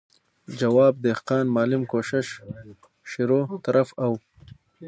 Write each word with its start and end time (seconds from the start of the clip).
جواب، 0.59 0.93
دهقان، 1.03 1.45
معلم، 1.55 1.83
کوشش، 1.93 2.27
شروع، 3.11 3.45
طرف 3.65 3.89
او... 4.05 4.11